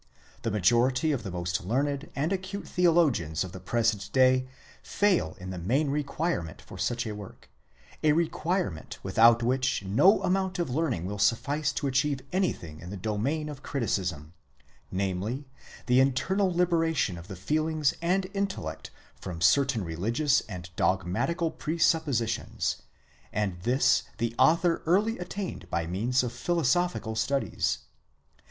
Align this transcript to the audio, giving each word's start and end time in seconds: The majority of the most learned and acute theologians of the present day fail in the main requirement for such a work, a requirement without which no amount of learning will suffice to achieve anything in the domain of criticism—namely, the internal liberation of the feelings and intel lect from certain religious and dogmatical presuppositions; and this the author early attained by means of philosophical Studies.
The 0.41 0.49
majority 0.49 1.11
of 1.11 1.21
the 1.21 1.29
most 1.29 1.63
learned 1.63 2.09
and 2.15 2.33
acute 2.33 2.67
theologians 2.67 3.43
of 3.43 3.51
the 3.51 3.59
present 3.59 4.11
day 4.11 4.47
fail 4.81 5.37
in 5.39 5.51
the 5.51 5.59
main 5.59 5.91
requirement 5.91 6.59
for 6.59 6.79
such 6.79 7.05
a 7.05 7.13
work, 7.13 7.51
a 8.01 8.13
requirement 8.13 8.97
without 9.03 9.43
which 9.43 9.83
no 9.85 10.23
amount 10.23 10.57
of 10.57 10.71
learning 10.71 11.05
will 11.05 11.19
suffice 11.19 11.71
to 11.73 11.85
achieve 11.85 12.21
anything 12.33 12.79
in 12.79 12.89
the 12.89 12.97
domain 12.97 13.47
of 13.47 13.61
criticism—namely, 13.61 15.45
the 15.85 15.99
internal 15.99 16.51
liberation 16.51 17.15
of 17.15 17.27
the 17.27 17.35
feelings 17.35 17.93
and 18.01 18.23
intel 18.33 18.63
lect 18.63 18.89
from 19.13 19.39
certain 19.39 19.83
religious 19.83 20.41
and 20.49 20.71
dogmatical 20.75 21.51
presuppositions; 21.51 22.77
and 23.31 23.61
this 23.61 24.01
the 24.17 24.33
author 24.39 24.81
early 24.87 25.19
attained 25.19 25.69
by 25.69 25.85
means 25.85 26.23
of 26.23 26.33
philosophical 26.33 27.15
Studies. 27.15 27.77